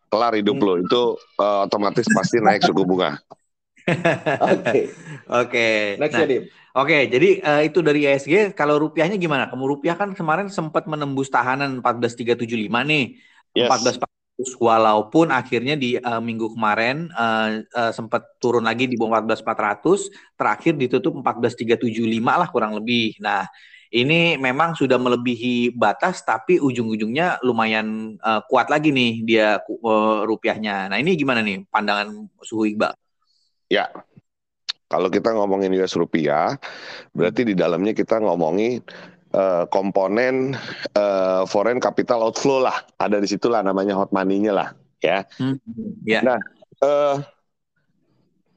[0.07, 0.64] kelar hidup hmm.
[0.64, 0.75] lo.
[0.79, 1.03] Itu
[1.42, 3.18] uh, otomatis pasti naik suku bunga.
[4.55, 4.81] Oke.
[5.40, 5.68] Oke.
[5.98, 8.55] Next nah, ya, Oke, jadi uh, itu dari ISG.
[8.55, 9.50] Kalau rupiahnya gimana?
[9.50, 13.05] Kamu rupiah kan kemarin sempat menembus tahanan 14375 nih.
[13.59, 13.66] Yes.
[13.66, 13.98] 14
[14.57, 20.72] walaupun akhirnya di uh, minggu kemarin uh, uh, sempat turun lagi di bawah 14400, terakhir
[20.81, 23.20] ditutup 14375 lah kurang lebih.
[23.20, 23.44] Nah,
[23.90, 30.88] ini memang sudah melebihi batas tapi ujung-ujungnya lumayan uh, kuat lagi nih dia uh, rupiahnya.
[30.88, 32.94] Nah, ini gimana nih pandangan suhu Iqbal?
[33.70, 33.87] Ya,
[34.90, 36.59] kalau kita ngomongin US rupiah,
[37.14, 38.83] berarti di dalamnya kita ngomongin
[39.30, 40.59] uh, komponen
[40.98, 45.22] uh, foreign capital outflow lah, ada di situlah namanya hot money-nya lah, ya.
[45.38, 45.62] Hmm,
[46.02, 46.26] ya.
[46.26, 46.42] Nah,
[46.83, 47.22] uh,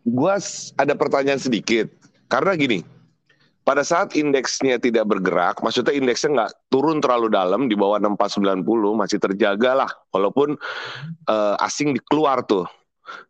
[0.09, 0.41] gua
[0.81, 1.93] ada pertanyaan sedikit,
[2.33, 2.81] karena gini,
[3.61, 8.65] pada saat indeksnya tidak bergerak, maksudnya indeksnya nggak turun terlalu dalam di bawah 6490
[8.97, 10.57] masih terjaga lah, walaupun
[11.29, 12.65] uh, asing dikeluar tuh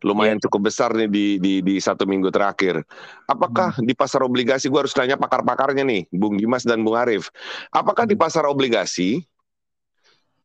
[0.02, 0.44] lumayan yeah.
[0.46, 2.82] cukup besar nih di di di satu minggu terakhir.
[3.26, 3.86] Apakah hmm.
[3.86, 7.30] di pasar obligasi gue harus tanya pakar-pakarnya nih, Bung Dimas dan Bung Arif.
[7.74, 8.22] Apakah di hmm.
[8.22, 9.22] pasar obligasi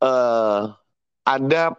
[0.04, 0.72] uh,
[1.28, 1.76] ada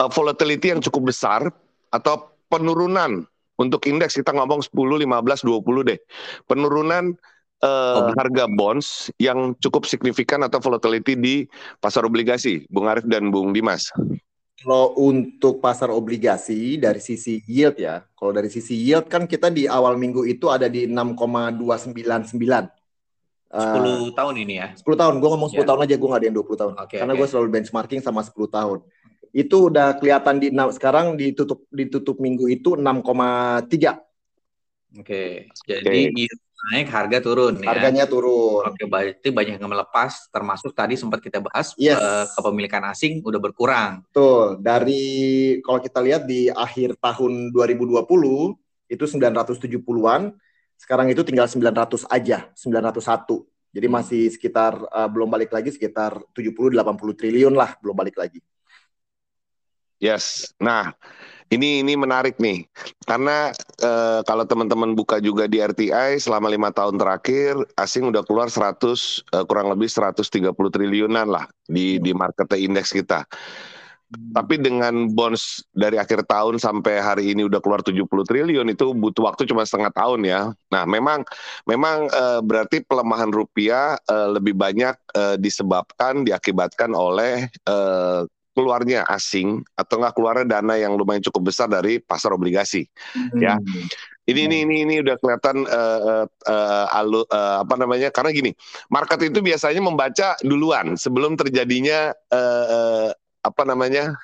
[0.00, 1.52] uh, volatility yang cukup besar
[1.92, 5.98] atau penurunan untuk indeks kita ngomong 10, 15, 20 deh.
[6.44, 7.16] Penurunan
[7.64, 11.34] uh, harga bonds yang cukup signifikan atau volatility di
[11.80, 13.88] pasar obligasi, Bung Arif dan Bung Dimas.
[14.56, 19.68] Kalau untuk pasar obligasi dari sisi yield ya, kalau dari sisi yield kan kita di
[19.68, 22.72] awal minggu itu ada di 6,299.
[23.52, 24.68] 10 uh, tahun ini ya?
[24.72, 25.66] 10 tahun, gue ngomong 10 yeah.
[25.68, 26.74] tahun aja, gue gak ada yang 20 tahun.
[26.88, 27.20] Okay, Karena okay.
[27.20, 28.78] gue selalu benchmarking sama 10 tahun.
[29.36, 32.80] Itu udah kelihatan di sekarang ditutup ditutup minggu itu 6,3.
[34.96, 35.52] Oke, okay.
[35.68, 36.26] jadi okay.
[36.66, 37.70] Naik, harga turun ya.
[37.70, 38.66] Harganya turun.
[38.66, 41.96] Oke, berarti banyak yang melepas, termasuk tadi sempat kita bahas Yes.
[41.96, 44.02] eh, kepemilikan asing udah berkurang.
[44.10, 44.58] Betul.
[44.58, 45.04] Dari
[45.62, 48.58] kalau kita lihat di akhir tahun 2020
[48.90, 50.34] itu 970-an,
[50.76, 53.46] sekarang itu tinggal 900 aja, 901.
[53.76, 58.40] Jadi masih sekitar uh, belum balik lagi sekitar 70 80 triliun lah belum balik lagi.
[60.00, 60.52] Yes.
[60.56, 60.96] Nah,
[61.50, 62.66] ini ini menarik nih,
[63.06, 68.50] karena eh, kalau teman-teman buka juga di RTI selama lima tahun terakhir, asing udah keluar
[68.50, 73.22] 100 eh, kurang lebih 130 triliunan lah di di market indeks kita.
[74.06, 79.26] Tapi dengan bonds dari akhir tahun sampai hari ini udah keluar 70 triliun itu butuh
[79.26, 80.40] waktu cuma setengah tahun ya.
[80.70, 81.26] Nah, memang
[81.66, 88.20] memang eh, berarti pelemahan rupiah eh, lebih banyak eh, disebabkan diakibatkan oleh eh,
[88.56, 92.88] keluarnya asing atau nggak keluarnya dana yang lumayan cukup besar dari pasar obligasi.
[93.36, 93.60] Ya.
[94.26, 98.08] Ini ini ini ini udah kelihatan eh, eh, eh, alu eh, apa namanya?
[98.10, 98.50] Karena gini,
[98.90, 103.08] market itu biasanya membaca duluan sebelum terjadinya eh, eh,
[103.44, 104.16] apa namanya?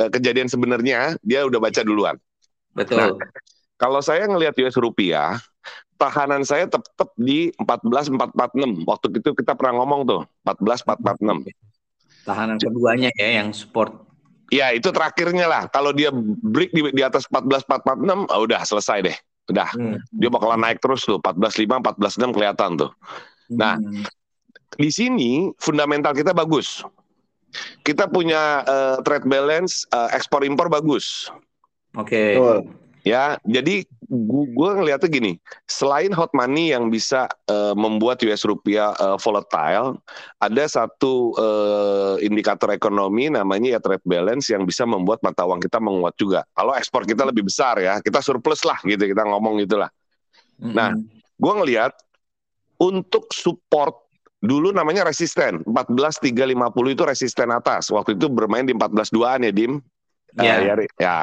[0.00, 2.16] eh, kejadian sebenarnya dia udah baca duluan.
[2.74, 2.98] Betul.
[2.98, 3.14] Nah,
[3.78, 5.38] Kalau saya ngelihat US rupiah,
[5.98, 8.86] tahanan saya tetap di 14.446.
[8.86, 11.73] Waktu itu kita pernah ngomong tuh, 14.446.
[12.24, 13.92] Tahanan keduanya ya yang support.
[14.52, 15.62] Ya, itu terakhirnya lah.
[15.72, 19.16] Kalau dia break di, di atas 14.446, ah, udah selesai deh.
[19.52, 20.00] Udah, Hmm.
[20.08, 22.90] dia bakalan naik terus tuh, 14.5, 14.6 kelihatan tuh.
[23.52, 24.04] Nah, Hmm.
[24.80, 26.80] di sini fundamental kita bagus.
[27.84, 31.28] Kita punya eh, trade balance eh, ekspor impor bagus.
[31.94, 32.34] Oke.
[32.34, 32.58] Betul.
[33.04, 33.84] Ya, jadi
[34.32, 35.36] gue ngeliatnya gini,
[35.68, 40.00] selain hot money yang bisa eh, membuat US rupiah eh, volatile,
[40.40, 45.84] ada satu eh, indikator ekonomi namanya ya trade balance yang bisa membuat mata uang kita
[45.84, 46.48] menguat juga.
[46.56, 49.92] Kalau ekspor kita lebih besar ya, kita surplus lah gitu, kita ngomong gitulah.
[50.64, 50.72] Mm-mm.
[50.72, 50.96] Nah,
[51.36, 51.92] gue ngelihat
[52.80, 54.00] untuk support
[54.40, 59.80] dulu namanya resisten 14350 itu resisten atas waktu itu bermain di 142an ya Dim
[60.34, 60.58] Ya.
[60.58, 60.86] Eh, ya, Ri?
[60.98, 61.18] ya.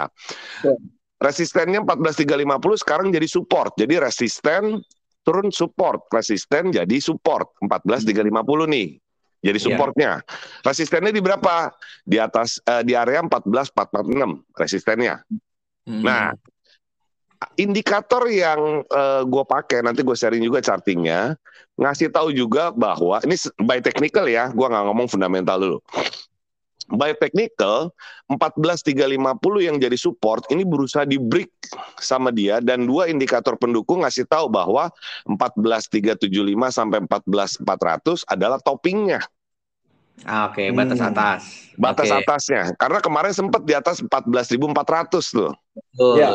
[0.63, 0.75] Ya.
[1.21, 4.81] Resistennya 14350 sekarang jadi support jadi resisten
[5.21, 8.89] turun support resisten jadi support 14350 nih
[9.41, 9.65] jadi Ya.
[9.69, 10.11] supportnya
[10.65, 11.69] resistennya di berapa
[12.05, 15.21] di atas eh, di area 14446 resistennya
[15.81, 16.05] Mm-mm.
[16.05, 16.29] Nah,
[17.57, 18.85] indikator yang
[19.25, 21.33] gue pakai nanti gue sharing juga chartingnya
[21.73, 23.33] ngasih tahu juga bahwa ini
[23.65, 25.77] by technical ya, gue nggak ngomong fundamental dulu.
[26.91, 27.95] By technical
[28.27, 31.51] 14350 yang jadi support ini berusaha di break
[31.99, 34.91] sama dia dan dua indikator pendukung ngasih tahu bahwa
[35.27, 36.27] 14375
[36.71, 39.23] sampai 14400 adalah toppingnya
[40.21, 41.09] Ah, Oke, batas Hmm.
[41.09, 41.41] atas.
[41.81, 46.15] batas Oke, atasnya karena kemarin sempat di atas 14.400 tuh Betul.
[46.19, 46.29] Ya.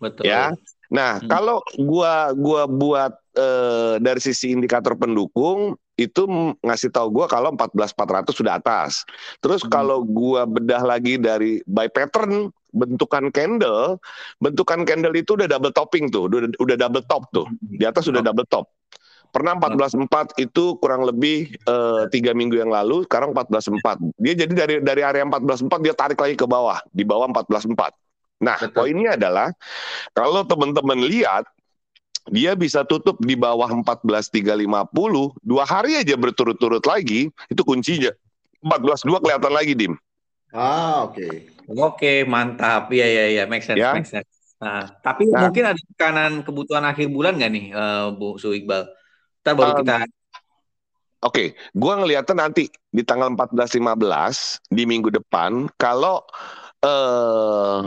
[0.00, 0.24] Betul.
[0.24, 0.42] ya.
[0.86, 1.28] Nah, Hmm.
[1.28, 6.22] kalau gua gua buat eh, dari sisi indikator pendukung itu
[6.60, 9.02] ngasih tahu gua kalau 14400 sudah atas.
[9.40, 9.72] Terus Hmm.
[9.72, 13.96] kalau gua bedah lagi dari by pattern bentukan candle,
[14.36, 17.48] bentukan candle itu udah double topping tuh, udah, udah double top tuh.
[17.64, 18.26] Di atas sudah Oh.
[18.28, 18.68] double top.
[19.32, 23.96] Pernah 144 itu kurang lebih eh, tiga minggu yang lalu, sekarang 144.
[24.20, 27.92] Dia jadi dari dari area 144 dia tarik lagi ke bawah, di bawah 144.
[28.36, 28.72] Nah, Betul.
[28.76, 29.48] poinnya adalah
[30.12, 31.48] kalau teman-teman lihat
[32.28, 34.66] dia bisa tutup di bawah 14.350
[35.42, 38.10] dua hari aja berturut-turut lagi itu kuncinya
[38.62, 39.94] 14.2 kelihatan lagi dim
[40.56, 41.26] Ah, oke.
[41.68, 42.88] Oke, mantap.
[42.88, 43.42] Iya, iya, iya.
[43.44, 43.92] Make sense, Ya.
[43.92, 44.24] make sense.
[44.56, 45.44] Nah, tapi Nah.
[45.44, 48.88] mungkin ada tekanan kebutuhan akhir bulan nggak nih, eh, Bu Su Iqbal?
[49.42, 49.94] Ntar baru Um, kita
[51.24, 56.22] Oke, gua ngeliatnya nanti di tanggal 14-15 di minggu depan kalau
[56.80, 57.80] eh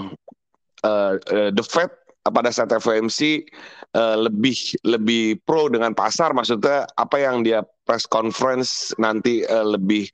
[0.83, 1.89] eh, eh, the Fed
[2.29, 3.45] pada saat FOMC
[3.93, 10.05] eh, lebih lebih pro dengan pasar, maksudnya apa yang dia press conference nanti eh, lebih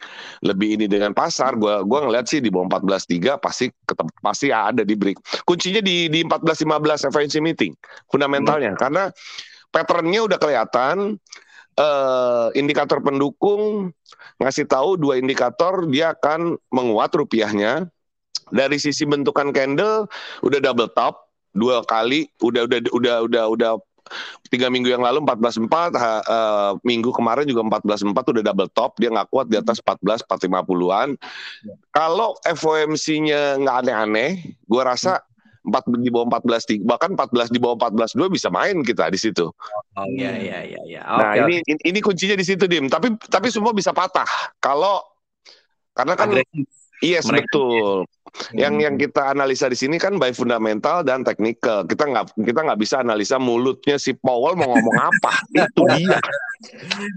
[0.48, 4.88] lebih ini dengan pasar, gua gua ngeliat sih di bawah 14.3 pasti ketep, pasti ada
[4.88, 5.44] di break.
[5.44, 7.74] Kuncinya di di 14-15 FOMC meeting
[8.08, 8.80] fundamentalnya.
[8.80, 9.12] Karena
[9.76, 11.20] patternnya udah kelihatan
[11.76, 13.92] eh, indikator pendukung
[14.40, 17.92] ngasih tahu dua indikator dia akan menguat rupiahnya.
[18.46, 20.06] Dari sisi bentukan candle
[20.46, 21.25] udah double top
[21.56, 23.72] dua kali udah udah udah udah udah
[24.54, 25.66] tiga minggu yang lalu 14.4
[25.98, 30.22] ha- eh, minggu kemarin juga 14.4 udah double top dia nggak kuat di atas 14
[30.22, 31.18] 450-an
[31.90, 34.32] kalau FOMC-nya nggak aneh-aneh
[34.70, 35.26] gua rasa
[35.66, 39.18] 4 di bawah 14 tiga- bahkan 14 di bawah 14 2 bisa main kita di
[39.18, 39.50] situ
[39.96, 41.02] Oh iya iya iya iya.
[41.02, 42.86] Nah Oke, ini ini ini kuncinya di situ dim.
[42.86, 44.28] Tapi tapi semua bisa patah
[44.60, 45.02] kalau
[45.96, 46.68] karena kan Agresif.
[47.02, 48.06] yes Mereka- betul.
[48.52, 51.88] Yang yang kita analisa di sini kan by fundamental dan teknikal.
[51.88, 55.34] Kita nggak kita nggak bisa analisa mulutnya si Powell mau ngomong apa.
[55.56, 56.20] Itu dia.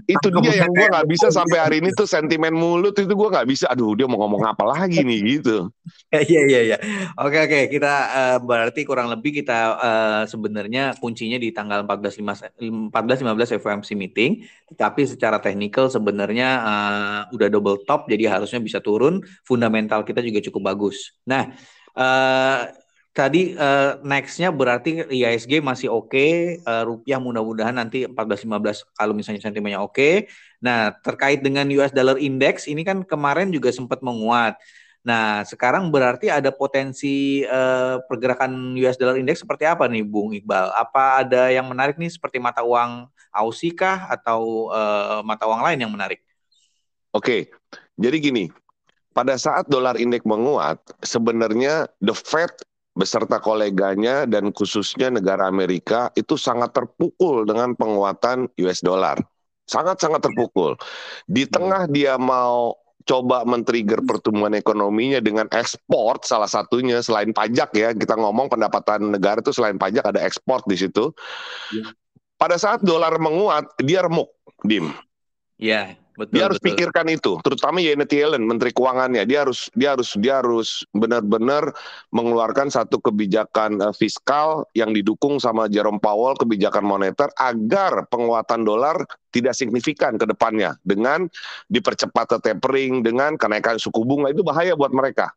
[0.05, 3.47] Itu dia yang gue nggak bisa sampai hari ini tuh sentimen mulut itu gue nggak
[3.47, 3.71] bisa.
[3.71, 5.69] Aduh dia mau ngomong apa lagi nih gitu.
[6.09, 6.77] Iya iya iya.
[7.21, 12.25] Oke oke kita uh, berarti kurang lebih kita uh, sebenarnya kuncinya di tanggal 14
[12.89, 14.41] 14 15 FOMC meeting,
[14.73, 20.41] tetapi secara teknikal sebenarnya uh, udah double top jadi harusnya bisa turun, fundamental kita juga
[20.49, 21.08] cukup bagus.
[21.27, 21.53] Nah,
[21.95, 22.69] uh,
[23.13, 29.41] tadi uh, nextnya berarti IISG masih oke, okay, uh, rupiah mudah-mudahan nanti 14-15 kalau misalnya
[29.43, 29.93] sentimennya oke.
[29.93, 30.15] Okay.
[30.63, 34.55] Nah, terkait dengan US dollar index ini kan kemarin juga sempat menguat.
[34.99, 40.75] Nah, sekarang berarti ada potensi uh, pergerakan US dollar index seperti apa nih, Bung Iqbal?
[40.75, 45.79] Apa ada yang menarik nih seperti mata uang Aussie kah atau uh, mata uang lain
[45.79, 46.19] yang menarik?
[47.09, 47.49] Oke,
[47.97, 48.53] jadi gini,
[49.19, 52.55] pada saat dolar indeks menguat, sebenarnya the Fed
[52.95, 59.19] beserta koleganya dan khususnya negara Amerika itu sangat terpukul dengan penguatan US dollar.
[59.67, 60.79] Sangat-sangat terpukul.
[61.27, 67.91] Di tengah dia mau coba men-trigger pertumbuhan ekonominya dengan ekspor salah satunya selain pajak ya
[67.91, 71.11] kita ngomong pendapatan negara itu selain pajak ada ekspor di situ.
[71.75, 71.91] Ya.
[72.39, 74.31] Pada saat dolar menguat dia remuk,
[74.63, 74.95] dim.
[75.59, 75.99] Ya.
[76.19, 76.75] Betul, dia harus betul.
[76.75, 79.23] pikirkan itu, terutama Janet Yellen, Menteri Keuangannya.
[79.23, 81.71] Dia harus dia harus dia harus benar-benar
[82.11, 88.99] mengeluarkan satu kebijakan uh, fiskal yang didukung sama Jerome Powell, kebijakan moneter agar penguatan dolar
[89.31, 91.31] tidak signifikan ke depannya dengan
[91.71, 95.31] dipercepat tapering dengan kenaikan suku bunga itu bahaya buat mereka.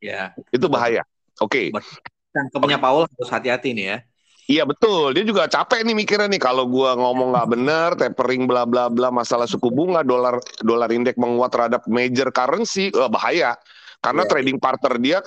[0.00, 0.32] Ya.
[0.48, 1.04] Itu bahaya.
[1.36, 1.68] Oke.
[1.68, 1.92] Okay.
[2.32, 3.98] Tangkapnya Powell harus hati-hati nih ya.
[4.44, 8.68] Iya betul, dia juga capek nih mikirnya nih kalau gua ngomong nggak bener, tapering bla
[8.68, 13.56] bla bla masalah suku bunga, dolar dolar indeks menguat terhadap major currency, uh, bahaya.
[14.04, 14.30] Karena yeah.
[14.36, 15.18] trading partner dia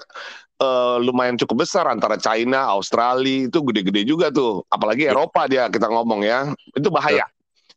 [0.61, 5.17] uh, lumayan cukup besar antara China, Australia itu gede-gede juga tuh, apalagi yeah.
[5.17, 7.25] Eropa dia kita ngomong ya, itu bahaya.
[7.25, 7.27] Yeah.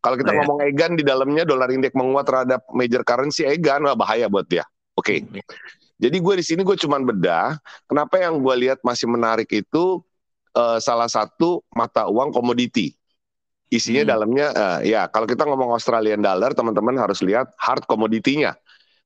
[0.04, 0.38] Kalau kita yeah.
[0.44, 4.68] ngomong Egan di dalamnya dolar indeks menguat terhadap major currency Egan, wah bahaya buat dia.
[4.92, 5.24] Oke.
[5.24, 5.40] Okay.
[6.00, 10.04] Jadi gue di sini gue cuman bedah, kenapa yang gue lihat masih menarik itu
[10.56, 12.94] uh, salah satu mata uang komoditi.
[13.70, 14.10] Isinya hmm.
[14.10, 18.54] dalamnya uh, ya kalau kita ngomong Australian dollar teman-teman harus lihat hard komoditinya.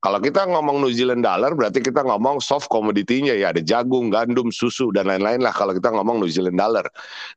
[0.00, 4.52] Kalau kita ngomong New Zealand dollar berarti kita ngomong soft komoditinya ya ada jagung, gandum,
[4.52, 6.84] susu dan lain-lain lah kalau kita ngomong New Zealand dollar.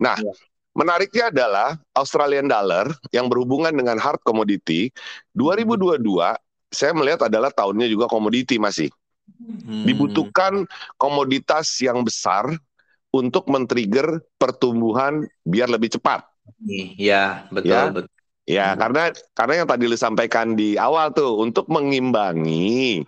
[0.03, 0.31] Nah, ya.
[0.75, 4.91] menariknya adalah Australian dollar yang berhubungan dengan hard commodity
[5.39, 6.03] 2022
[6.71, 8.91] saya melihat adalah tahunnya juga komoditi masih.
[9.27, 9.83] Hmm.
[9.83, 12.47] Dibutuhkan komoditas yang besar
[13.11, 16.27] untuk men-trigger pertumbuhan biar lebih cepat.
[16.67, 17.83] Iya, betul, ya?
[17.91, 18.13] betul.
[18.47, 18.77] Ya, hmm.
[18.79, 19.03] karena
[19.35, 23.03] karena yang tadi lu sampaikan di awal tuh untuk mengimbangi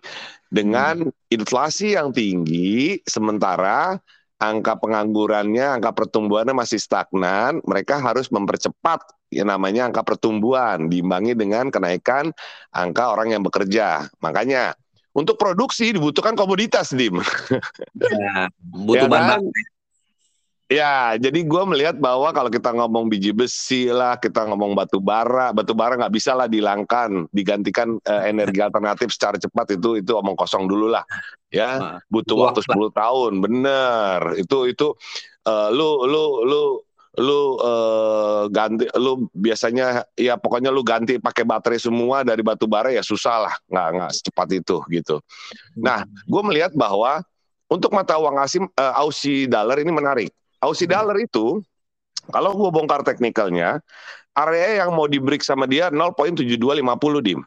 [0.52, 1.32] dengan hmm.
[1.32, 3.96] inflasi yang tinggi sementara
[4.40, 11.72] angka penganggurannya, angka pertumbuhannya masih stagnan, mereka harus mempercepat yang namanya angka pertumbuhan diimbangi dengan
[11.72, 12.36] kenaikan
[12.76, 14.12] angka orang yang bekerja.
[14.20, 14.76] Makanya
[15.16, 17.20] untuk produksi dibutuhkan komoditas, Dim.
[18.00, 19.42] Ya, butuh ya, kan?
[20.70, 25.50] Ya, jadi gue melihat bahwa kalau kita ngomong biji besi lah, kita ngomong batu bara,
[25.50, 30.38] batu bara nggak bisa lah dilangkan, digantikan uh, energi alternatif secara cepat itu itu omong
[30.38, 31.02] kosong dulu lah,
[31.50, 34.38] ya butuh waktu 10 tahun, bener.
[34.38, 34.94] Itu itu
[35.50, 36.62] uh, lu lu lu
[37.18, 42.94] lu uh, ganti lu biasanya ya pokoknya lu ganti pakai baterai semua dari batu bara
[42.94, 45.18] ya susah lah nggak nggak secepat itu gitu.
[45.82, 47.26] Nah, gue melihat bahwa
[47.66, 51.64] untuk mata uang asing uh, Aussie dollar ini menarik Aussie dollar itu
[52.30, 53.82] kalau gue bongkar teknikalnya,
[54.38, 57.42] area yang mau di break sama dia 0.7250 dim.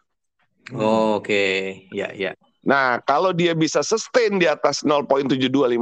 [0.75, 1.53] Oh, Oke, okay.
[1.91, 2.35] ya ya.
[2.63, 5.75] Nah, kalau dia bisa sustain di atas 0.7250,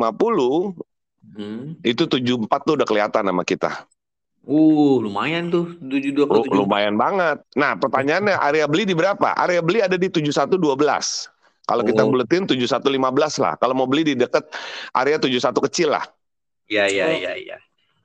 [1.37, 1.85] hmm.
[1.85, 3.85] itu 74 tuh udah kelihatan sama kita.
[4.41, 7.45] Uh, lumayan tuh 72 ke Lumayan banget.
[7.61, 9.37] Nah, pertanyaannya area beli di berapa?
[9.37, 10.57] Area beli ada di 7112.
[11.69, 11.87] Kalau oh.
[11.87, 13.61] kita buletin 7115 lah.
[13.61, 14.49] Kalau mau beli di dekat
[14.97, 16.09] area 71 kecil lah.
[16.71, 17.13] Iya iya oh.
[17.19, 17.57] iya iya.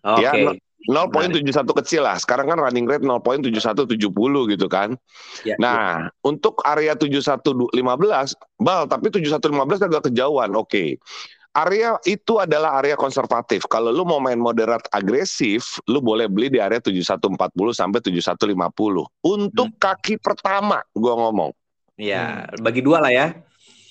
[0.06, 0.26] Oke.
[0.26, 0.42] Okay.
[0.46, 0.54] Ya,
[0.86, 2.18] 0.71 kecil lah.
[2.22, 3.98] Sekarang kan running rate 0.7170
[4.54, 4.94] gitu kan.
[5.42, 6.14] Ya, nah, ya.
[6.22, 7.74] untuk area 7115
[8.62, 10.54] bal tapi 7115 agak kejauhan.
[10.54, 10.70] Oke.
[10.70, 10.90] Okay.
[11.56, 13.64] Area itu adalah area konservatif.
[13.72, 17.40] Kalau lu mau main moderat agresif, lu boleh beli di area 7140
[17.72, 19.08] sampai 7150.
[19.24, 19.80] Untuk hmm.
[19.80, 21.56] kaki pertama gua ngomong.
[21.96, 23.32] Iya, bagi dua lah ya.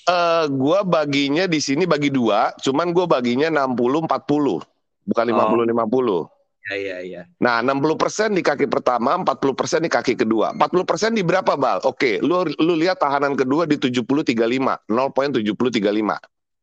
[0.05, 4.61] Uh, gua baginya di sini bagi dua, cuman gue baginya 60 40,
[5.09, 6.29] bukan 50 oh.
[6.29, 6.35] 50.
[6.65, 7.23] Ya, ya, ya.
[7.45, 10.57] Nah, 60% di kaki pertama, 40% di kaki kedua.
[10.57, 11.85] 40% di berapa, Bal?
[11.85, 16.17] Oke, lu lu lihat tahanan kedua di 70 35, 0.7035.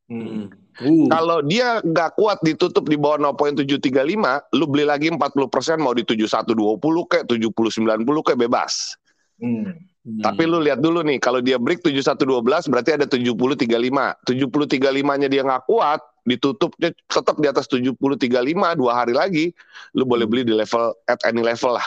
[0.10, 0.50] Hmm.
[0.82, 1.06] Uh.
[1.06, 6.82] Kalau dia nggak kuat ditutup di bawah 0.735, lu beli lagi 40% mau di 7120
[7.06, 8.98] kayak 7090 kayak bebas.
[9.38, 9.86] Hmm.
[10.02, 10.18] Hmm.
[10.18, 13.70] Tapi lu lihat dulu nih, kalau dia break 7112 berarti ada 7035.
[14.26, 19.46] 7035-nya dia nggak kuat, ditutupnya tetap di atas 7035 dua hari lagi,
[19.94, 21.86] lu boleh beli di level at any level lah.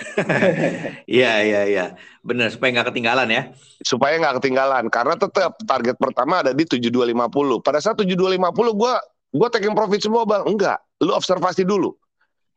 [1.10, 1.84] Iya iya iya,
[2.24, 3.42] benar supaya nggak ketinggalan ya.
[3.84, 7.60] Supaya nggak ketinggalan, karena tetap target pertama ada di 7250.
[7.60, 8.94] Pada saat 7250 gue
[9.30, 10.78] gue taking profit semua bang, enggak.
[11.04, 11.94] Lu observasi dulu.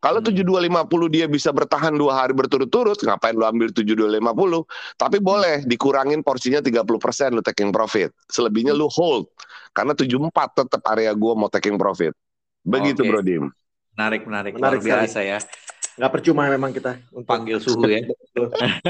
[0.04, 0.36] Kalau hmm.
[0.36, 5.00] 7250 dia bisa bertahan dua hari berturut-turut, ngapain lu ambil 7250?
[5.00, 6.84] Tapi boleh dikurangin porsinya 30%
[7.32, 8.12] lu taking profit.
[8.28, 9.32] Selebihnya lu hold.
[9.72, 12.12] Karena 74 tetap area gua mau taking profit.
[12.68, 13.10] Begitu okay.
[13.10, 13.46] Bro Dim.
[13.96, 14.52] Menarik, menarik.
[14.60, 15.40] Menarik Luar biasa ya
[15.94, 18.02] nggak percuma memang kita untuk panggil suhu ya.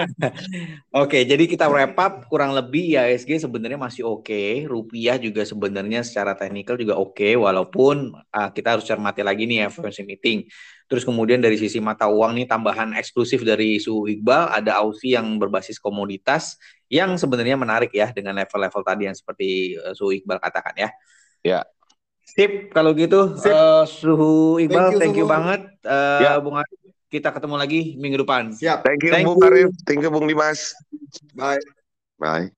[1.04, 4.64] oke, jadi kita wrap up kurang lebih ya SG sebenarnya masih oke, okay.
[4.64, 9.66] rupiah juga sebenarnya secara teknikal juga oke, okay, walaupun uh, kita harus cermati lagi nih
[9.66, 10.48] ya FOMC meeting.
[10.88, 15.42] Terus kemudian dari sisi mata uang nih tambahan eksklusif dari suhu Iqbal ada Aussie yang
[15.42, 16.56] berbasis komoditas
[16.88, 20.90] yang sebenarnya menarik ya dengan level-level tadi yang seperti uh, suhu Iqbal katakan ya.
[21.44, 21.60] Ya.
[22.24, 23.52] Sip, kalau gitu Sip.
[23.52, 25.68] Uh, suhu Iqbal, thank you, thank you banget.
[25.84, 26.32] Uh, ya.
[26.40, 26.83] Bung Arif,
[27.14, 28.50] kita ketemu lagi minggu depan.
[28.50, 28.82] Siap.
[28.82, 29.70] Thank you, Thank Bung Arif.
[29.86, 30.74] Thank you, Bung Dimas.
[31.38, 31.62] Bye.
[32.18, 32.50] Bye.